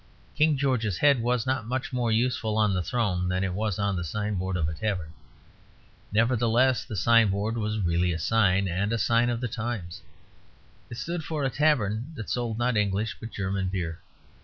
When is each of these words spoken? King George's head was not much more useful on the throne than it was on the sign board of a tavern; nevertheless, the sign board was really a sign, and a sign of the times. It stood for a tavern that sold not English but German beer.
King 0.33 0.57
George's 0.57 0.97
head 0.97 1.21
was 1.21 1.45
not 1.45 1.67
much 1.67 1.93
more 1.93 2.11
useful 2.11 2.57
on 2.57 2.73
the 2.73 2.81
throne 2.81 3.29
than 3.29 3.43
it 3.43 3.53
was 3.53 3.77
on 3.77 3.95
the 3.95 4.03
sign 4.03 4.33
board 4.33 4.57
of 4.57 4.67
a 4.67 4.73
tavern; 4.73 5.13
nevertheless, 6.11 6.83
the 6.83 6.95
sign 6.95 7.29
board 7.29 7.55
was 7.55 7.77
really 7.77 8.11
a 8.11 8.17
sign, 8.17 8.67
and 8.67 8.91
a 8.91 8.97
sign 8.97 9.29
of 9.29 9.41
the 9.41 9.47
times. 9.47 10.01
It 10.89 10.97
stood 10.97 11.23
for 11.23 11.43
a 11.43 11.51
tavern 11.51 12.13
that 12.15 12.31
sold 12.31 12.57
not 12.57 12.77
English 12.77 13.17
but 13.19 13.29
German 13.29 13.67
beer. 13.67 14.01